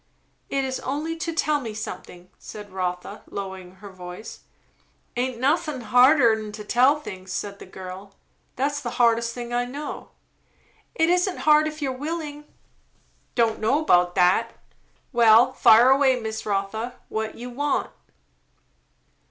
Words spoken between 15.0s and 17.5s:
Well, fire away, Miss Rotha. What